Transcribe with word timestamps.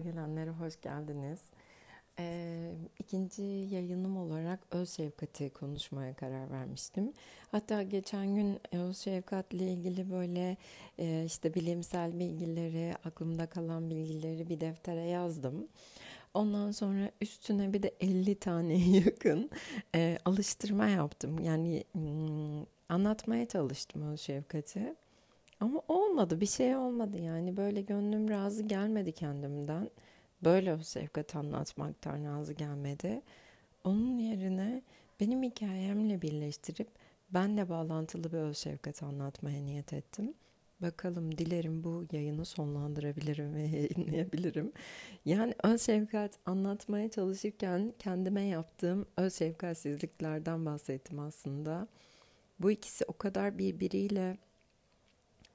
gelenlere 0.00 0.50
hoş 0.50 0.80
geldiniz. 0.80 1.40
Ee, 2.18 2.72
ikinci 2.98 3.42
yayınım 3.42 4.16
olarak 4.16 4.60
öz 4.70 4.90
şefkati 4.90 5.50
konuşmaya 5.50 6.14
karar 6.14 6.50
vermiştim. 6.50 7.12
Hatta 7.50 7.82
geçen 7.82 8.34
gün 8.34 8.60
öz 8.72 8.98
şefkatle 8.98 9.72
ilgili 9.72 10.10
böyle 10.10 10.56
e, 10.98 11.24
işte 11.26 11.54
bilimsel 11.54 12.18
bilgileri, 12.18 12.94
aklımda 13.04 13.46
kalan 13.46 13.90
bilgileri 13.90 14.48
bir 14.48 14.60
deftere 14.60 15.04
yazdım. 15.04 15.68
Ondan 16.34 16.70
sonra 16.70 17.10
üstüne 17.20 17.72
bir 17.72 17.82
de 17.82 17.94
50 18.00 18.34
taneye 18.34 19.00
yakın 19.04 19.50
e, 19.94 20.18
alıştırma 20.24 20.86
yaptım. 20.86 21.38
Yani 21.38 21.84
hmm, 21.92 22.64
anlatmaya 22.88 23.48
çalıştım 23.48 24.12
öz 24.12 24.20
şefkati. 24.20 24.94
Ama 25.60 25.82
olmadı 25.88 26.40
bir 26.40 26.46
şey 26.46 26.76
olmadı 26.76 27.18
yani 27.18 27.56
böyle 27.56 27.80
gönlüm 27.82 28.30
razı 28.30 28.62
gelmedi 28.62 29.12
kendimden. 29.12 29.90
Böyle 30.44 30.74
o 30.74 30.78
şefkat 30.82 31.36
anlatmaktan 31.36 32.24
razı 32.24 32.52
gelmedi. 32.52 33.22
Onun 33.84 34.18
yerine 34.18 34.82
benim 35.20 35.42
hikayemle 35.42 36.22
birleştirip 36.22 36.88
benle 37.30 37.68
bağlantılı 37.68 38.32
bir 38.32 38.38
öz 38.38 38.58
şefkat 38.58 39.02
anlatmaya 39.02 39.62
niyet 39.62 39.92
ettim. 39.92 40.34
Bakalım 40.82 41.38
dilerim 41.38 41.84
bu 41.84 42.04
yayını 42.12 42.44
sonlandırabilirim 42.44 43.54
ve 43.54 43.62
yayınlayabilirim. 43.76 44.72
Yani 45.24 45.54
öz 45.64 45.82
şefkat 45.82 46.38
anlatmaya 46.46 47.10
çalışırken 47.10 47.94
kendime 47.98 48.42
yaptığım 48.42 49.06
öz 49.16 49.34
şefkatsizliklerden 49.34 50.66
bahsettim 50.66 51.18
aslında. 51.18 51.88
Bu 52.60 52.70
ikisi 52.70 53.04
o 53.04 53.12
kadar 53.12 53.58
birbiriyle 53.58 54.38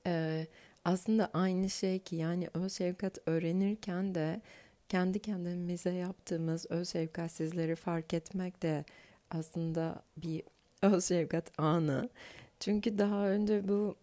ee, 0.05 0.47
aslında 0.85 1.29
aynı 1.33 1.69
şey 1.69 1.99
ki 1.99 2.15
yani 2.15 2.47
öz 2.53 2.73
şefkat 2.73 3.17
öğrenirken 3.25 4.15
de 4.15 4.41
kendi 4.89 5.19
kendimize 5.19 5.93
yaptığımız 5.93 6.65
öz 6.69 6.89
şefkatsizleri 6.89 7.75
fark 7.75 8.13
etmek 8.13 8.61
de 8.61 8.85
aslında 9.31 10.03
bir 10.17 10.43
öz 10.81 11.05
şefkat 11.05 11.59
anı. 11.59 12.09
Çünkü 12.59 12.97
daha 12.97 13.27
önce 13.27 13.67
bu 13.67 13.95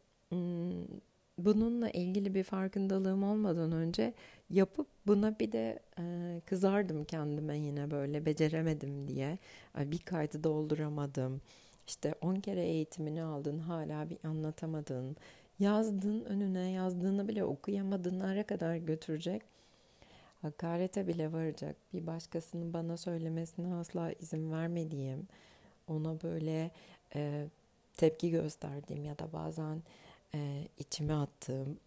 bununla 1.38 1.90
ilgili 1.90 2.34
bir 2.34 2.44
farkındalığım 2.44 3.22
olmadan 3.22 3.72
önce 3.72 4.14
yapıp 4.50 4.86
buna 5.06 5.38
bir 5.38 5.52
de 5.52 5.78
e, 5.98 6.40
kızardım 6.46 7.04
kendime 7.04 7.58
yine 7.58 7.90
böyle 7.90 8.26
beceremedim 8.26 9.08
diye. 9.08 9.38
Bir 9.78 9.98
kaydı 9.98 10.44
dolduramadım. 10.44 11.40
İşte 11.86 12.14
10 12.20 12.34
kere 12.34 12.62
eğitimini 12.62 13.22
aldın 13.22 13.58
hala 13.58 14.10
bir 14.10 14.18
anlatamadın 14.24 15.16
yazdığın 15.62 16.24
önüne 16.24 16.70
yazdığını 16.70 17.28
bile 17.28 17.44
okuyamadığına 17.44 18.46
kadar 18.46 18.76
götürecek. 18.76 19.42
Hakarete 20.42 21.06
bile 21.06 21.32
varacak. 21.32 21.76
Bir 21.94 22.06
başkasının 22.06 22.72
bana 22.72 22.96
söylemesine 22.96 23.74
asla 23.74 24.12
izin 24.12 24.52
vermediğim, 24.52 25.28
ona 25.88 26.22
böyle 26.22 26.70
e, 27.14 27.46
tepki 27.96 28.30
gösterdiğim 28.30 29.04
ya 29.04 29.18
da 29.18 29.32
bazen 29.32 29.82
e, 30.34 30.68
içime 30.78 31.14
attığım, 31.14 31.78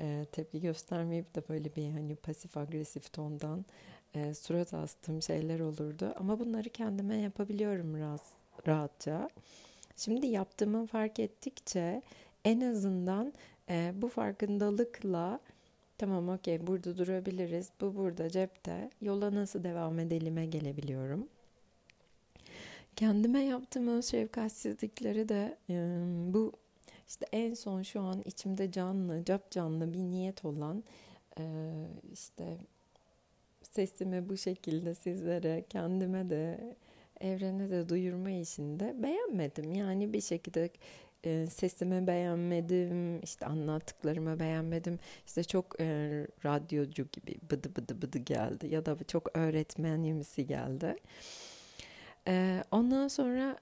e, 0.00 0.26
tepki 0.32 0.60
göstermeyip 0.60 1.34
de 1.34 1.42
böyle 1.48 1.76
bir 1.76 1.90
hani 1.90 2.16
pasif 2.16 2.56
agresif 2.56 3.12
tondan 3.12 3.64
e, 4.14 4.34
surat 4.34 4.74
astığım 4.74 5.22
şeyler 5.22 5.60
olurdu. 5.60 6.14
Ama 6.16 6.38
bunları 6.38 6.68
kendime 6.68 7.16
yapabiliyorum 7.16 8.00
rahat, 8.00 8.22
rahatça. 8.66 9.30
Şimdi 9.96 10.26
yaptığımı 10.26 10.86
fark 10.86 11.18
ettikçe 11.18 12.02
en 12.48 12.60
azından 12.60 13.32
e, 13.68 13.92
bu 13.94 14.08
farkındalıkla 14.08 15.40
tamam 15.98 16.28
okey 16.28 16.66
burada 16.66 16.98
durabiliriz 16.98 17.70
bu 17.80 17.96
burada 17.96 18.30
cepte 18.30 18.90
yola 19.00 19.34
nasıl 19.34 19.64
devam 19.64 19.98
edelime 19.98 20.46
gelebiliyorum. 20.46 21.28
Kendime 22.96 23.40
yaptığım 23.44 23.88
öz 23.88 24.04
şefkatsizlikleri 24.04 25.28
de 25.28 25.56
e, 25.70 25.74
bu 26.34 26.52
işte 27.08 27.26
en 27.32 27.54
son 27.54 27.82
şu 27.82 28.00
an 28.00 28.22
içimde 28.24 28.72
canlı, 28.72 29.24
cap 29.24 29.50
canlı 29.50 29.92
bir 29.92 29.98
niyet 29.98 30.44
olan 30.44 30.84
e, 31.38 31.44
işte 32.12 32.58
sesimi 33.62 34.28
bu 34.28 34.36
şekilde 34.36 34.94
sizlere, 34.94 35.64
kendime 35.70 36.30
de, 36.30 36.74
evrene 37.20 37.70
de 37.70 37.88
duyurma 37.88 38.30
işinde 38.30 39.02
beğenmedim. 39.02 39.72
Yani 39.72 40.12
bir 40.12 40.20
şekilde 40.20 40.70
e, 41.24 41.46
sesimi 41.46 42.06
beğenmedim, 42.06 43.20
işte 43.20 43.46
anlattıklarımı 43.46 44.40
beğenmedim. 44.40 44.98
İşte 45.26 45.44
çok 45.44 45.80
e, 45.80 45.86
radyocu 46.44 47.06
gibi 47.12 47.36
bıdı 47.50 47.76
bıdı 47.76 48.02
bıdı 48.02 48.18
geldi 48.18 48.66
ya 48.66 48.86
da 48.86 48.96
çok 49.08 49.38
öğretmenimsi 49.38 50.46
geldi. 50.46 50.96
E, 52.28 52.64
ondan 52.70 53.08
sonra 53.08 53.58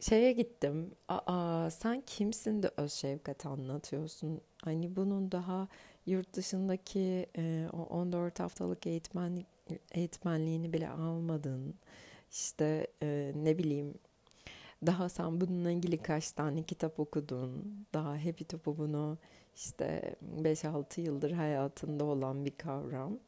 şeye 0.00 0.32
gittim. 0.32 0.90
Aa 1.08 1.70
sen 1.70 2.00
kimsin 2.06 2.62
de 2.62 2.70
öz 2.76 2.92
şefkat 2.92 3.46
anlatıyorsun? 3.46 4.40
Hani 4.64 4.96
bunun 4.96 5.32
daha 5.32 5.68
yurt 6.06 6.34
dışındaki 6.34 7.26
e, 7.36 7.66
o 7.72 7.82
14 7.82 8.40
haftalık 8.40 8.86
eğitmenlik 8.86 9.46
eğitmenliğini 9.92 10.72
bile 10.72 10.88
almadın. 10.88 11.74
İşte 12.30 12.86
e, 13.02 13.32
ne 13.34 13.58
bileyim 13.58 13.94
daha 14.86 15.08
sen 15.08 15.40
bununla 15.40 15.70
ilgili 15.70 15.98
kaç 15.98 16.32
tane 16.32 16.62
kitap 16.62 17.00
okudun? 17.00 17.76
Daha 17.94 18.12
Happy 18.26 18.44
Topu 18.44 18.78
bunu 18.78 19.18
işte 19.56 20.14
5-6 20.42 21.00
yıldır 21.00 21.30
hayatında 21.32 22.04
olan 22.04 22.44
bir 22.44 22.56
kavram 22.56 23.18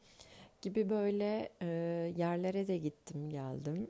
gibi 0.61 0.89
böyle 0.89 1.49
e, 1.61 1.67
yerlere 2.17 2.67
de 2.67 2.77
gittim 2.77 3.29
geldim. 3.29 3.87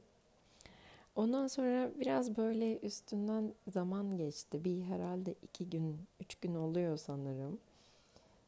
Ondan 1.15 1.47
sonra 1.47 1.91
biraz 1.99 2.37
böyle 2.37 2.79
üstünden 2.79 3.53
zaman 3.73 4.17
geçti. 4.17 4.63
Bir 4.63 4.81
herhalde 4.83 5.35
iki 5.43 5.69
gün, 5.69 5.97
üç 6.19 6.35
gün 6.35 6.55
oluyor 6.55 6.97
sanırım. 6.97 7.59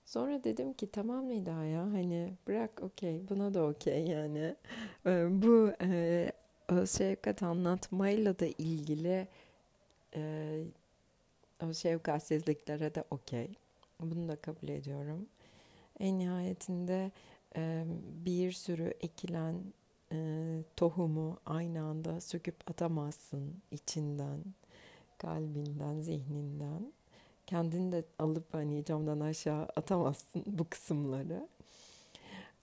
Sonra 0.05 0.43
dedim 0.43 0.73
ki 0.73 0.91
tamam 0.91 1.29
Nida 1.29 1.63
ya 1.65 1.81
hani 1.81 2.33
bırak 2.47 2.71
okey 2.81 3.21
buna 3.29 3.53
da 3.53 3.63
okey 3.65 4.05
yani. 4.05 4.55
E, 5.05 5.41
bu 5.43 5.71
e, 5.81 6.31
öz 6.73 6.97
şefkat 6.97 7.43
anlatmayla 7.43 8.39
da 8.39 8.45
ilgili 8.45 9.27
e, 10.15 10.63
öz 11.59 11.77
şefkatsizliklere 11.77 12.95
de 12.95 13.03
okey. 13.11 13.49
Bunu 13.99 14.29
da 14.29 14.35
kabul 14.35 14.67
ediyorum. 14.67 15.25
En 15.99 16.19
nihayetinde 16.19 17.11
e, 17.55 17.83
bir 18.25 18.51
sürü 18.51 18.93
ekilen 19.01 19.55
e, 20.11 20.17
tohumu 20.75 21.37
aynı 21.45 21.83
anda 21.83 22.21
söküp 22.21 22.55
atamazsın 22.69 23.53
içinden, 23.71 24.39
kalbinden, 25.17 26.01
zihninden. 26.01 26.93
Kendini 27.47 27.91
de 27.91 28.03
alıp 28.19 28.53
hani 28.53 28.85
camdan 28.85 29.19
aşağı 29.19 29.63
atamazsın 29.63 30.43
bu 30.45 30.69
kısımları. 30.69 31.47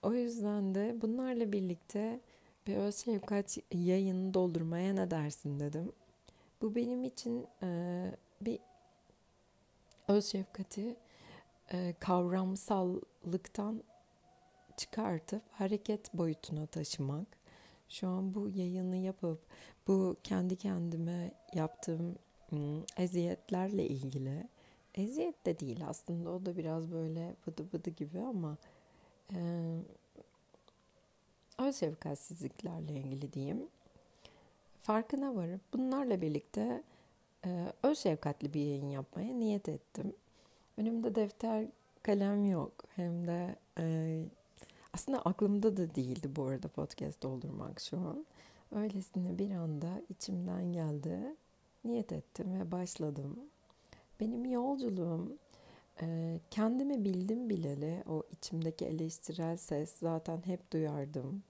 O 0.03 0.13
yüzden 0.13 0.75
de 0.75 0.95
bunlarla 1.01 1.51
birlikte 1.51 2.19
bir 2.67 2.75
öz 2.75 2.95
şefkat 2.95 3.57
yayını 3.71 4.33
doldurmaya 4.33 4.93
ne 4.93 5.11
dersin 5.11 5.59
dedim. 5.59 5.91
Bu 6.61 6.75
benim 6.75 7.03
için 7.03 7.47
e, 7.63 8.11
bir 8.41 8.59
öz 10.07 10.25
şefkati 10.25 10.95
e, 11.71 11.93
kavramsallıktan 11.99 13.83
çıkartıp 14.77 15.41
hareket 15.51 16.13
boyutuna 16.13 16.65
taşımak. 16.65 17.27
Şu 17.89 18.07
an 18.07 18.33
bu 18.33 18.49
yayını 18.49 18.97
yapıp 18.97 19.39
bu 19.87 20.15
kendi 20.23 20.55
kendime 20.55 21.31
yaptığım 21.53 22.15
ım, 22.53 22.85
eziyetlerle 22.97 23.87
ilgili 23.87 24.47
eziyet 24.95 25.45
de 25.45 25.59
değil 25.59 25.87
aslında 25.87 26.31
o 26.31 26.45
da 26.45 26.57
biraz 26.57 26.91
böyle 26.91 27.35
bıdı 27.47 27.73
bıdı 27.73 27.89
gibi 27.89 28.19
ama 28.19 28.57
e, 29.33 29.39
öz 31.61 31.75
şefkatsizliklerle 31.75 32.93
ilgili 32.93 33.33
diyeyim. 33.33 33.67
Farkına 34.81 35.35
varıp 35.35 35.61
bunlarla 35.73 36.21
birlikte 36.21 36.83
e, 37.45 37.73
öz 37.83 37.99
şefkatli 37.99 38.53
bir 38.53 38.65
yayın 38.65 38.89
yapmaya 38.89 39.33
niyet 39.33 39.69
ettim. 39.69 40.13
Önümde 40.77 41.15
defter 41.15 41.65
kalem 42.03 42.45
yok. 42.45 42.71
Hem 42.95 43.27
de 43.27 43.55
e, 43.77 44.17
aslında 44.93 45.21
aklımda 45.21 45.77
da 45.77 45.95
değildi 45.95 46.35
bu 46.35 46.43
arada 46.45 46.67
podcast 46.67 47.23
doldurmak 47.23 47.79
şu 47.79 47.97
an. 47.97 48.25
Öylesine 48.75 49.39
bir 49.39 49.51
anda 49.51 50.01
içimden 50.09 50.73
geldi. 50.73 51.19
Niyet 51.85 52.11
ettim 52.11 52.59
ve 52.59 52.71
başladım. 52.71 53.39
Benim 54.19 54.45
yolculuğum 54.45 55.37
e, 56.01 56.39
kendimi 56.51 57.05
bildim 57.05 57.49
bileli 57.49 58.03
o 58.09 58.23
içimdeki 58.31 58.85
eleştirel 58.85 59.57
ses 59.57 59.93
zaten 59.99 60.41
hep 60.45 60.71
duyardım 60.73 61.43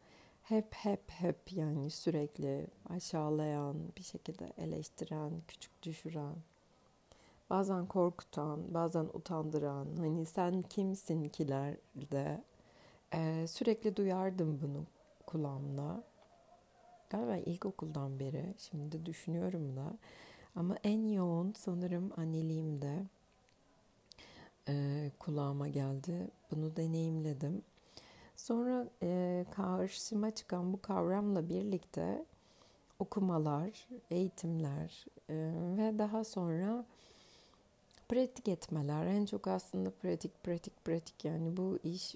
hep 0.52 0.74
hep 0.74 1.12
hep 1.12 1.54
yani 1.54 1.90
sürekli 1.90 2.68
aşağılayan, 2.90 3.76
bir 3.98 4.04
şekilde 4.04 4.54
eleştiren, 4.58 5.32
küçük 5.48 5.84
düşüren, 5.84 6.36
bazen 7.50 7.86
korkutan, 7.86 8.74
bazen 8.74 9.06
utandıran, 9.14 9.88
hani 9.98 10.26
sen 10.26 10.62
kimsin 10.62 11.30
kiler 11.30 11.76
de 11.96 12.44
Ee, 13.14 13.46
sürekli 13.48 13.96
duyardım 13.96 14.60
bunu 14.62 14.86
kulağımda. 15.28 16.04
Galiba 17.10 17.38
ilkokuldan 17.38 18.20
beri. 18.20 18.54
Şimdi 18.58 19.06
düşünüyorum 19.06 19.76
da. 19.76 19.98
Ama 20.56 20.78
en 20.84 21.08
yoğun 21.08 21.54
sanırım 21.58 22.12
anneliğimde 22.18 23.04
e, 24.68 25.12
kulağıma 25.20 25.68
geldi. 25.68 26.28
Bunu 26.52 26.76
deneyimledim. 26.76 27.64
Sonra 28.42 28.88
e, 29.04 29.46
karşıma 29.52 30.32
çıkan 30.32 30.74
bu 30.74 30.82
kavramla 30.82 31.50
birlikte 31.50 32.26
okumalar, 33.00 33.88
eğitimler 34.12 35.06
e, 35.30 35.36
ve 35.78 36.00
daha 36.00 36.24
sonra 36.24 36.86
pratik 38.10 38.48
etmeler. 38.48 39.06
En 39.06 39.26
çok 39.26 39.48
aslında 39.48 39.90
pratik, 39.90 40.44
pratik, 40.44 40.86
pratik. 40.86 41.26
Yani 41.26 41.58
bu 41.58 41.80
iş 41.84 42.16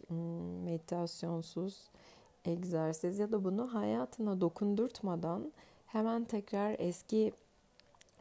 meditasyonsuz 0.66 1.90
egzersiz 2.46 3.20
ya 3.20 3.32
da 3.32 3.44
bunu 3.44 3.74
hayatına 3.74 4.42
dokundurtmadan 4.42 5.52
hemen 5.88 6.26
tekrar 6.26 6.76
eski 6.80 7.34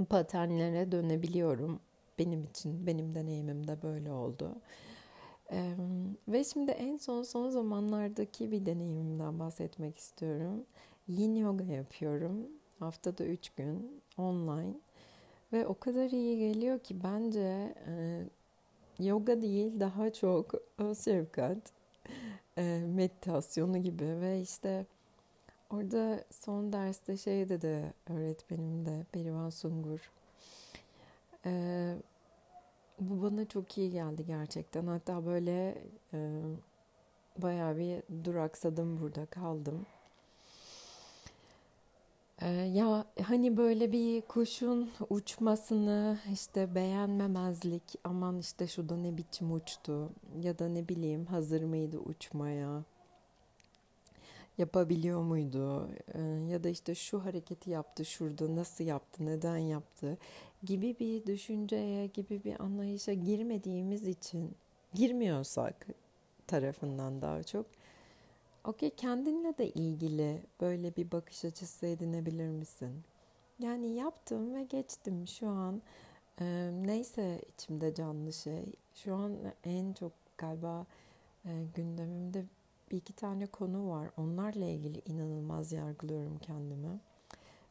paternlere 0.09 0.93
dönebiliyorum. 0.93 1.81
Benim 2.19 2.45
için, 2.45 2.87
benim 2.87 3.15
deneyimim 3.15 3.67
de 3.67 3.83
böyle 3.83 4.13
oldu. 4.13 4.57
Ee, 5.55 5.75
ve 6.29 6.45
şimdi 6.45 6.71
en 6.71 6.97
son 6.97 7.23
son 7.23 7.51
zamanlardaki 7.51 8.51
bir 8.51 8.67
deneyimimden 8.67 9.39
bahsetmek 9.39 9.99
istiyorum. 9.99 10.65
Yin 11.09 11.35
yoga 11.37 11.65
yapıyorum. 11.65 12.47
Haftada 12.79 13.25
üç 13.25 13.51
gün 13.51 14.03
online. 14.19 14.75
Ve 15.53 15.67
o 15.67 15.79
kadar 15.79 16.11
iyi 16.11 16.39
geliyor 16.39 16.79
ki 16.79 16.97
bence 17.05 17.75
e, 17.87 18.23
yoga 18.99 19.43
değil 19.43 19.81
daha 19.81 20.13
çok 20.13 20.55
öz 20.79 20.99
şefkat, 21.05 21.59
e, 22.59 22.81
meditasyonu 22.87 23.79
gibi 23.79 24.21
ve 24.21 24.41
işte 24.41 24.87
orada 25.71 26.25
son 26.31 26.73
derste 26.73 27.17
şey 27.17 27.49
dedi 27.49 27.95
öğretmenim 28.07 28.87
de 28.87 29.05
Berivan 29.15 29.51
Sungur. 29.51 30.11
E, 31.47 31.95
bu 33.01 33.23
bana 33.23 33.45
çok 33.49 33.79
iyi 33.79 33.91
geldi 33.91 34.27
gerçekten. 34.27 34.87
Hatta 34.87 35.27
böyle 35.27 35.83
e, 36.15 36.43
bayağı 37.39 37.77
bir 37.77 38.25
duraksadım 38.25 39.01
burada 39.01 39.27
kaldım. 39.27 39.87
Ee, 42.43 42.49
ya 42.49 43.05
hani 43.23 43.57
böyle 43.57 43.93
bir 43.93 44.23
kuşun 44.23 44.91
uçmasını 45.11 46.19
işte 46.33 46.75
beğenmemezlik 46.75 47.83
aman 48.05 48.39
işte 48.39 48.67
şu 48.67 48.89
da 48.89 48.97
ne 48.97 49.17
biçim 49.17 49.53
uçtu 49.53 50.11
ya 50.43 50.59
da 50.59 50.69
ne 50.69 50.89
bileyim 50.89 51.27
hazır 51.27 51.63
mıydı 51.63 51.99
uçmaya 51.99 52.83
yapabiliyor 54.59 55.23
muydu 55.23 55.89
ee, 56.15 56.21
ya 56.49 56.65
da 56.65 56.69
işte 56.69 56.95
şu 56.95 57.25
hareketi 57.25 57.71
yaptı 57.71 58.05
şurada 58.05 58.57
nasıl 58.57 58.85
yaptı 58.85 59.27
neden 59.27 59.57
yaptı 59.57 60.19
gibi 60.63 60.97
bir 61.01 61.27
düşünceye 61.27 62.07
gibi 62.07 62.45
bir 62.45 62.61
anlayışa 62.61 63.13
girmediğimiz 63.13 64.07
için 64.07 64.55
girmiyorsak 64.95 65.87
tarafından 66.47 67.23
daha 67.23 67.43
çok 67.43 67.67
Okey 68.65 68.91
kendinle 68.91 69.59
de 69.59 69.69
ilgili 69.69 70.43
böyle 70.61 70.97
bir 70.97 71.13
bakış 71.13 71.45
açısı 71.45 71.87
edinebilir 71.87 72.49
misin? 72.49 73.03
Yani 73.59 73.95
yaptım 73.95 74.55
ve 74.55 74.63
geçtim 74.63 75.27
şu 75.29 75.49
an 75.49 75.83
e, 76.41 76.71
neyse 76.73 77.41
içimde 77.55 77.95
canlı 77.95 78.33
şey. 78.33 78.65
Şu 78.95 79.15
an 79.15 79.37
en 79.65 79.93
çok 79.93 80.13
galiba 80.39 80.87
e, 81.45 81.51
gündemimde 81.75 82.45
bir 82.95 82.99
iki 82.99 83.13
tane 83.13 83.47
konu 83.47 83.91
var. 83.91 84.11
Onlarla 84.17 84.65
ilgili 84.65 85.03
inanılmaz 85.07 85.73
yargılıyorum 85.73 86.39
kendimi. 86.39 87.01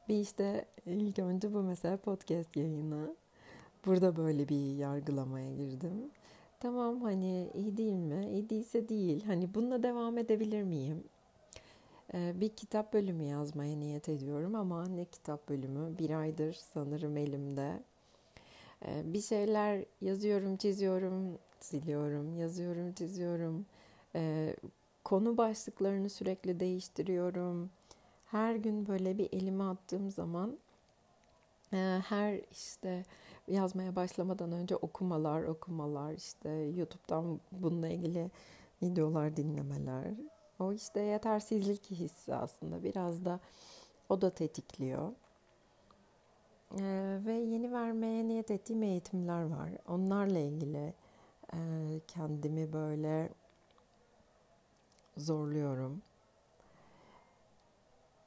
Bir 0.10 0.20
işte 0.20 0.66
ilk 0.86 1.20
önce 1.20 1.54
bu 1.54 1.64
mesela 1.64 1.98
podcast 1.98 2.58
yayını. 2.58 3.16
Burada 3.86 4.16
böyle 4.16 4.50
bir 4.50 4.76
yargılamaya 4.76 5.56
girdim. 5.56 6.12
Tamam 6.60 7.02
hani 7.02 7.52
iyi 7.54 7.78
değil 7.78 7.94
mi? 7.94 8.30
İyi 8.32 8.50
değilse 8.50 8.90
değil. 8.90 9.24
Hani 9.26 9.54
bununla 9.54 9.84
devam 9.84 10.18
edebilir 10.18 10.64
miyim? 10.64 11.04
Ee, 12.14 12.34
bir 12.36 12.50
kitap 12.50 12.94
bölümü 12.94 13.24
yazmaya 13.24 13.78
niyet 13.78 14.10
ediyorum 14.10 14.56
ama 14.56 14.88
ne 14.88 15.06
kitap 15.06 15.50
bölümü? 15.50 15.98
Bir 15.98 16.10
aydır 16.10 16.54
sanırım 16.74 17.18
elimde. 17.18 17.84
Ee, 18.86 19.14
bir 19.14 19.22
şeyler 19.22 19.86
yazıyorum, 20.02 20.58
çiziyorum, 20.58 21.38
siliyorum, 21.60 22.36
yazıyorum, 22.36 22.94
çiziyorum. 22.94 23.66
Ee, 24.16 24.56
konu 25.04 25.38
başlıklarını 25.38 26.10
sürekli 26.10 26.60
değiştiriyorum. 26.60 27.70
Her 28.26 28.56
gün 28.56 28.88
böyle 28.88 29.18
bir 29.18 29.30
elime 29.34 29.64
attığım 29.64 30.12
zaman 30.12 30.58
e, 31.74 32.02
her 32.08 32.42
işte 32.52 33.04
yazmaya 33.48 33.96
başlamadan 33.96 34.52
önce 34.52 34.76
okumalar, 34.76 35.44
okumalar, 35.44 36.14
işte 36.14 36.50
YouTube'dan 36.50 37.40
bununla 37.52 37.88
ilgili 37.88 38.32
videolar 38.84 39.38
dinlemeler. 39.38 40.14
O 40.60 40.74
işte 40.74 41.02
yetersizlik 41.02 41.92
hissi 41.92 42.36
aslında 42.36 42.84
biraz 42.84 43.26
da 43.26 43.40
o 44.10 44.22
da 44.22 44.30
tetikliyor. 44.30 45.12
Ee, 46.80 47.20
ve 47.26 47.34
yeni 47.34 47.74
vermeye 47.74 48.28
niyet 48.28 48.52
ettiğim 48.52 48.84
eğitimler 48.84 49.44
var. 49.44 49.70
Onlarla 49.88 50.40
ilgili 50.40 50.94
e, 51.54 51.60
kendimi 52.08 52.74
böyle 52.74 53.30
zorluyorum. 55.18 56.02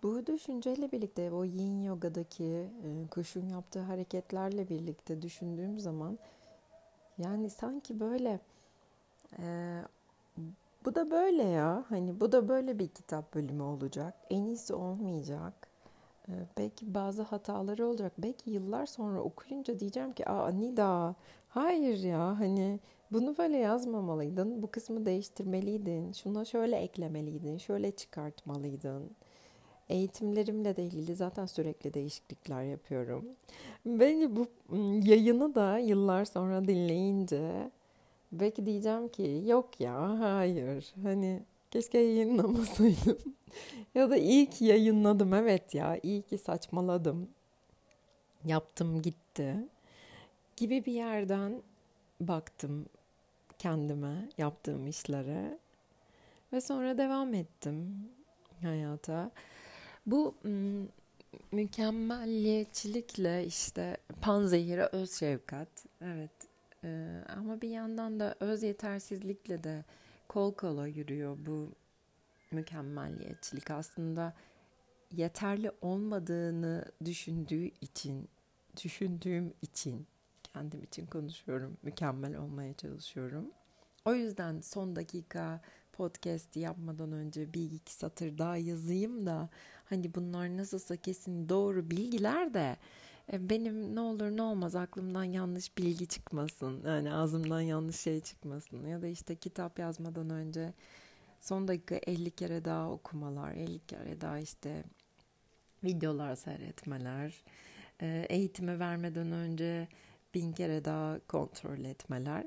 Bu 0.03 0.27
düşünceyle 0.27 0.93
birlikte 0.93 1.33
o 1.33 1.45
yin 1.45 1.83
yogadaki 1.83 2.45
e, 2.45 3.07
kuşun 3.11 3.49
yaptığı 3.49 3.81
hareketlerle 3.81 4.69
birlikte 4.69 5.23
düşündüğüm 5.23 5.79
zaman 5.79 6.19
yani 7.19 7.51
sanki 7.51 8.01
böyle 8.01 8.41
e, 9.39 9.45
bu 10.85 10.95
da 10.95 11.11
böyle 11.11 11.43
ya 11.43 11.85
hani 11.89 12.21
bu 12.21 12.33
da 12.33 12.49
böyle 12.49 12.79
bir 12.79 12.89
kitap 12.89 13.35
bölümü 13.35 13.63
olacak 13.63 14.15
en 14.31 14.45
iyisi 14.45 14.75
olmayacak 14.75 15.53
e, 16.29 16.33
belki 16.59 16.95
bazı 16.95 17.23
hataları 17.23 17.87
olacak 17.87 18.13
belki 18.19 18.51
yıllar 18.51 18.87
sonra 18.87 19.21
okuyunca 19.21 19.81
diyeceğim 19.81 20.13
ki 20.13 20.29
aa 20.29 20.49
Nida 20.49 21.15
hayır 21.49 21.99
ya 21.99 22.41
hani 22.41 22.81
bunu 23.13 23.39
böyle 23.39 23.57
yazmamalıydın 23.57 24.63
bu 24.63 24.71
kısmı 24.71 25.07
değiştirmeliydin 25.07 26.13
şuna 26.13 26.45
şöyle 26.45 26.77
eklemeliydin 26.77 27.59
şöyle 27.59 27.91
çıkartmalıydın 27.91 29.11
Eğitimlerimle 29.89 30.77
de 30.77 30.83
ilgili 30.83 31.17
zaten 31.17 31.47
sürekli 31.47 31.95
değişiklikler 31.95 32.63
yapıyorum. 32.63 33.25
Bence 33.87 34.37
bu 34.37 34.47
yayını 35.05 35.55
da 35.55 35.79
yıllar 35.79 36.25
sonra 36.25 36.69
dinleyince 36.69 37.71
belki 38.33 38.67
diyeceğim 38.67 39.09
ki 39.09 39.43
yok 39.47 39.81
ya 39.81 40.21
hayır 40.21 40.95
hani 41.03 41.43
keşke 41.71 41.99
yayınlamasaydım. 41.99 43.19
ya 43.95 44.11
da 44.11 44.17
iyi 44.17 44.51
ki 44.51 44.65
yayınladım 44.65 45.35
evet 45.35 45.75
ya 45.75 45.99
iyi 46.03 46.23
ki 46.23 46.39
saçmaladım. 46.39 47.29
Yaptım 48.45 49.03
gitti 49.03 49.57
gibi 50.57 50.85
bir 50.85 50.93
yerden 50.93 51.63
baktım 52.21 52.87
kendime 53.59 54.29
yaptığım 54.39 54.87
işlere 54.87 55.59
ve 56.53 56.61
sonra 56.61 56.99
devam 56.99 57.35
ettim 57.35 58.09
hayata. 58.63 59.31
Bu 60.07 60.35
mükemmelliyetçilikle 61.53 63.47
işte 63.47 63.97
panzehire 64.21 64.87
öz 64.87 65.13
şefkat. 65.13 65.69
Evet. 66.01 66.31
Ee, 66.85 67.23
ama 67.37 67.61
bir 67.61 67.69
yandan 67.69 68.21
da 68.21 68.35
öz 68.41 68.63
yetersizlikle 68.63 69.65
de 69.65 69.85
kol 70.29 70.55
kola 70.55 70.87
yürüyor 70.87 71.37
bu 71.47 71.69
mükemmelliyetçilik. 72.51 73.71
Aslında 73.71 74.35
yeterli 75.13 75.71
olmadığını 75.83 76.85
düşündüğü 77.05 77.71
için, 77.81 78.29
düşündüğüm 78.85 79.53
için 79.63 80.07
kendim 80.57 80.83
için 80.83 81.07
konuşuyorum. 81.07 81.77
Mükemmel 81.83 82.37
olmaya 82.37 82.75
çalışıyorum. 82.75 83.51
O 84.05 84.15
yüzden 84.15 84.61
son 84.61 84.97
dakika 84.97 85.61
podcast 85.93 86.57
yapmadan 86.57 87.13
önce 87.13 87.55
bir 87.55 87.71
iki 87.71 87.93
satır 87.93 88.39
daha 88.39 88.57
yazayım 88.57 89.27
da 89.27 89.49
hani 89.85 90.15
bunlar 90.15 90.57
nasılsa 90.57 90.97
kesin 90.97 91.49
doğru 91.49 91.91
bilgiler 91.91 92.55
de 92.55 92.77
e, 93.33 93.51
benim 93.51 93.95
ne 93.95 94.01
olur 94.01 94.31
ne 94.31 94.43
olmaz 94.43 94.75
aklımdan 94.75 95.25
yanlış 95.25 95.79
bilgi 95.79 96.07
çıkmasın. 96.07 96.83
Yani 96.87 97.13
ağzımdan 97.15 97.61
yanlış 97.61 97.97
şey 97.97 98.21
çıkmasın. 98.21 98.87
Ya 98.87 99.03
da 99.03 99.07
işte 99.07 99.37
kitap 99.37 99.79
yazmadan 99.79 100.31
önce 100.31 100.73
son 101.41 101.69
dakika 101.69 101.95
50 101.95 102.31
kere 102.31 102.65
daha 102.65 102.91
okumalar, 102.91 103.53
50 103.53 103.79
kere 103.87 104.21
daha 104.21 104.39
işte 104.39 104.85
videolar 105.85 106.35
seyretmeler, 106.35 107.45
e, 108.03 108.27
eğitimi 108.29 108.79
vermeden 108.79 109.33
önce 109.33 109.89
bin 110.37 110.53
kere 110.53 110.85
daha 110.85 111.21
kontrol 111.29 111.85
etmeler 111.85 112.45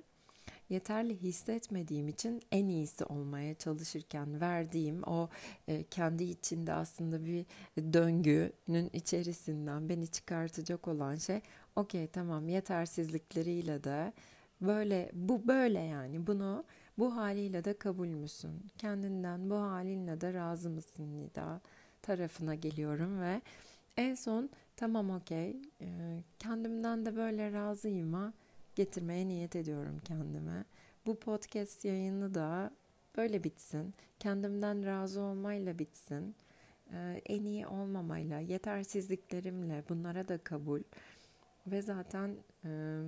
yeterli 0.70 1.22
hissetmediğim 1.22 2.08
için 2.08 2.42
en 2.52 2.68
iyisi 2.68 3.06
olmaya 3.06 3.56
çalışırken 3.56 4.42
verdiğim 4.42 5.04
o 5.04 5.30
e, 5.68 5.84
kendi 5.84 6.24
içinde 6.24 6.74
aslında 6.74 7.26
bir 7.26 7.46
döngünün 7.94 8.90
içerisinden 8.94 9.90
beni 9.90 10.08
çıkartacak 10.08 10.88
olan 10.88 11.16
şey 11.16 11.42
okey 11.76 12.08
tamam 12.08 12.50
yetersizlikleriyle 12.50 13.84
de 13.84 14.14
böyle 14.62 15.12
bu 15.14 15.48
böyle 15.48 15.80
yani 15.80 16.28
bunu 16.28 16.64
bu 16.98 17.16
haliyle 17.16 17.64
de 17.64 17.78
kabul 17.78 18.08
müsün? 18.08 18.66
Kendinden 18.78 19.50
bu 19.50 19.56
halinle 19.56 20.22
de 20.22 20.34
razı 20.34 20.70
mısın 20.70 21.18
Nida? 21.18 21.62
Tarafına 22.02 22.56
geliyorum 22.56 23.22
ve 23.22 23.42
en 23.98 24.16
son 24.16 24.50
tamam 24.80 25.10
okey 25.10 25.62
kendimden 26.40 27.06
de 27.06 27.16
böyle 27.16 27.54
razıyım 27.54 28.14
ha 28.14 28.34
getirmeye 28.76 29.28
niyet 29.28 29.56
ediyorum 29.56 30.02
kendime. 30.06 30.66
Bu 31.06 31.20
podcast 31.20 31.86
yayını 31.86 32.34
da 32.34 32.72
böyle 33.18 33.44
bitsin. 33.44 33.94
Kendimden 34.20 34.86
razı 34.86 35.22
olmayla 35.22 35.80
bitsin. 35.80 36.36
Ee, 36.94 37.22
en 37.26 37.44
iyi 37.44 37.68
olmamayla, 37.68 38.40
yetersizliklerimle 38.40 39.84
bunlara 39.90 40.28
da 40.28 40.38
kabul. 40.38 40.82
Ve 41.68 41.82
zaten 41.82 42.36
e, 42.66 43.02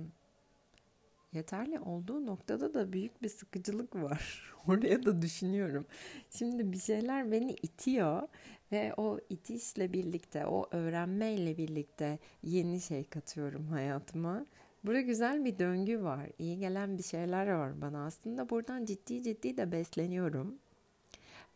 yeterli 1.32 1.80
olduğu 1.80 2.26
noktada 2.26 2.74
da 2.74 2.92
büyük 2.92 3.22
bir 3.22 3.28
sıkıcılık 3.28 3.96
var. 3.96 4.52
Oraya 4.66 5.02
da 5.02 5.22
düşünüyorum. 5.22 5.86
Şimdi 6.30 6.72
bir 6.72 6.78
şeyler 6.78 7.32
beni 7.32 7.50
itiyor 7.62 8.28
ve 8.72 8.94
o 8.96 9.18
itişle 9.30 9.92
birlikte, 9.92 10.46
o 10.46 10.68
öğrenmeyle 10.70 11.56
birlikte 11.56 12.18
yeni 12.42 12.80
şey 12.80 13.04
katıyorum 13.04 13.66
hayatıma. 13.66 14.46
Burada 14.84 15.00
güzel 15.00 15.44
bir 15.44 15.58
döngü 15.58 16.02
var. 16.02 16.28
İyi 16.38 16.58
gelen 16.58 16.98
bir 16.98 17.02
şeyler 17.02 17.46
var 17.52 17.80
bana. 17.80 18.06
Aslında 18.06 18.50
buradan 18.50 18.84
ciddi 18.84 19.22
ciddi 19.22 19.56
de 19.56 19.72
besleniyorum. 19.72 20.58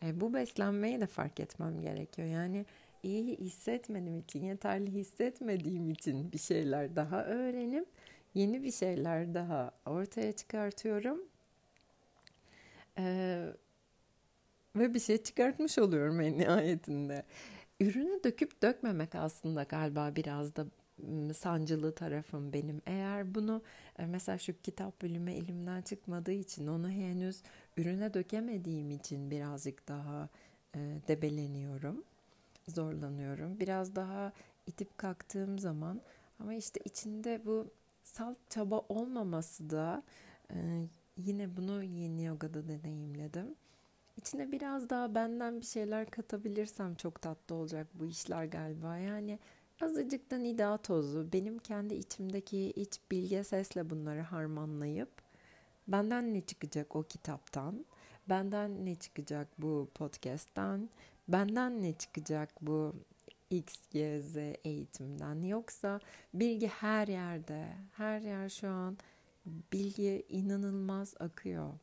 E, 0.03 0.21
bu 0.21 0.33
beslenmeyi 0.33 1.01
de 1.01 1.07
fark 1.07 1.39
etmem 1.39 1.81
gerekiyor. 1.81 2.27
Yani 2.27 2.65
iyi 3.03 3.37
hissetmediğim 3.37 4.19
için, 4.19 4.43
yeterli 4.45 4.91
hissetmediğim 4.91 5.89
için 5.89 6.31
bir 6.31 6.37
şeyler 6.37 6.95
daha 6.95 7.25
öğrenip 7.25 7.87
yeni 8.37 8.63
bir 8.63 8.71
şeyler 8.71 9.33
daha 9.33 9.71
ortaya 9.85 10.31
çıkartıyorum. 10.31 11.19
Ee, 12.97 13.47
ve 14.75 14.93
bir 14.93 14.99
şey 14.99 15.23
çıkartmış 15.23 15.77
oluyorum 15.79 16.21
en 16.21 16.37
nihayetinde. 16.37 17.23
Ürünü 17.79 18.23
döküp 18.23 18.63
dökmemek 18.63 19.15
aslında 19.15 19.63
galiba 19.63 20.15
biraz 20.15 20.55
da 20.55 20.65
sancılı 21.33 21.95
tarafım 21.95 22.53
benim. 22.53 22.81
Eğer 22.85 23.35
bunu 23.35 23.61
e, 23.99 24.05
mesela 24.05 24.37
şu 24.37 24.61
kitap 24.61 25.01
bölümü 25.01 25.31
elimden 25.31 25.81
çıkmadığı 25.81 26.31
için 26.31 26.67
onu 26.67 26.89
henüz 26.89 27.41
ürüne 27.77 28.13
dökemediğim 28.13 28.91
için 28.91 29.31
birazcık 29.31 29.87
daha 29.87 30.29
e, 30.75 30.79
debeleniyorum, 31.07 32.03
zorlanıyorum. 32.67 33.59
Biraz 33.59 33.95
daha 33.95 34.33
itip 34.67 34.97
kalktığım 34.97 35.59
zaman 35.59 36.01
ama 36.39 36.53
işte 36.53 36.79
içinde 36.85 37.41
bu 37.45 37.67
salt 38.17 38.37
çaba 38.49 38.79
olmaması 38.89 39.69
da 39.69 40.03
e, 40.51 40.87
yine 41.17 41.57
bunu 41.57 41.83
yeni 41.83 42.23
yogada 42.23 42.67
deneyimledim. 42.67 43.55
İçine 44.17 44.51
biraz 44.51 44.89
daha 44.89 45.15
benden 45.15 45.61
bir 45.61 45.65
şeyler 45.65 46.09
katabilirsem 46.09 46.95
çok 46.95 47.21
tatlı 47.21 47.55
olacak 47.55 47.87
bu 47.93 48.05
işler 48.05 48.45
galiba. 48.45 48.97
Yani 48.97 49.39
Azıcık 49.81 50.31
da 50.31 50.37
nida 50.37 50.77
tozu 50.77 51.33
benim 51.33 51.59
kendi 51.59 51.93
içimdeki 51.93 52.59
iç 52.59 52.99
bilge 53.11 53.43
sesle 53.43 53.89
bunları 53.89 54.21
harmanlayıp 54.21 55.09
benden 55.87 56.33
ne 56.33 56.41
çıkacak 56.41 56.95
o 56.95 57.03
kitaptan, 57.03 57.85
benden 58.29 58.85
ne 58.85 58.95
çıkacak 58.95 59.47
bu 59.57 59.89
podcast'tan, 59.95 60.89
benden 61.27 61.83
ne 61.83 61.93
çıkacak 61.93 62.49
bu 62.61 62.95
X, 63.49 63.75
Y, 63.93 64.21
Z 64.21 64.37
eğitimden 64.63 65.41
yoksa 65.41 65.99
bilgi 66.33 66.67
her 66.67 67.07
yerde, 67.07 67.67
her 67.91 68.21
yer 68.21 68.49
şu 68.49 68.69
an 68.69 68.97
bilgi 69.73 70.25
inanılmaz 70.29 71.15
akıyor. 71.19 71.73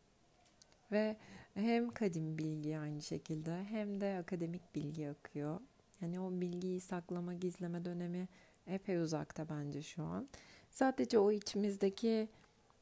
Ve 0.92 1.16
hem 1.54 1.90
kadim 1.90 2.38
bilgi 2.38 2.78
aynı 2.78 3.02
şekilde 3.02 3.64
hem 3.64 4.00
de 4.00 4.18
akademik 4.20 4.74
bilgi 4.74 5.08
akıyor. 5.08 5.60
Yani 6.00 6.20
o 6.20 6.40
bilgiyi 6.40 6.80
saklama, 6.80 7.34
gizleme 7.34 7.84
dönemi 7.84 8.28
epey 8.66 8.96
uzakta 8.96 9.48
bence 9.48 9.82
şu 9.82 10.02
an. 10.02 10.28
Sadece 10.70 11.18
o 11.18 11.32
içimizdeki 11.32 12.28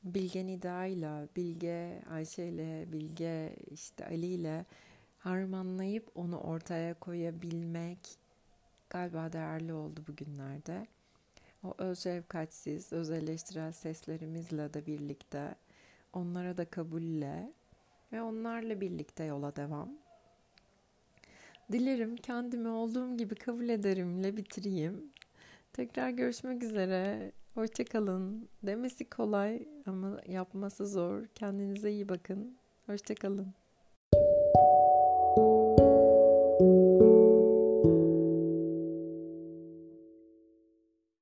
Bilge 0.05 0.47
Nida'yla, 0.47 1.29
Bilge 1.37 2.03
Ayşe'yle, 2.11 2.93
Bilge 2.93 3.57
işte 3.71 4.07
Ali'yle 4.07 4.65
harmanlayıp 5.19 6.11
onu 6.15 6.41
ortaya 6.41 6.95
koyabilmek 6.95 8.22
galiba 8.93 9.33
değerli 9.33 9.73
oldu 9.73 10.01
bugünlerde. 10.09 10.87
O 11.65 11.75
öz 11.79 11.99
şefkatsiz, 11.99 12.93
öz 12.93 13.11
eleştirel 13.11 13.73
seslerimizle 13.73 14.75
de 14.75 14.87
birlikte 14.87 15.55
onlara 16.13 16.57
da 16.57 16.65
kabulle 16.65 17.53
ve 18.13 18.23
onlarla 18.23 18.81
birlikte 18.81 19.25
yola 19.25 19.57
devam. 19.57 19.89
Dilerim 21.73 22.17
kendimi 22.17 22.69
olduğum 22.69 23.17
gibi 23.17 23.35
kabul 23.35 23.69
ederimle 23.69 24.37
bitireyim. 24.37 25.13
Tekrar 25.73 26.11
görüşmek 26.11 26.63
üzere. 26.63 27.33
Hoşçakalın. 27.55 28.49
Demesi 28.63 29.11
kolay 29.11 29.69
ama 29.87 30.21
yapması 30.27 30.87
zor. 30.87 31.27
Kendinize 31.35 31.91
iyi 31.91 32.09
bakın. 32.09 32.57
Hoşçakalın. 32.87 33.55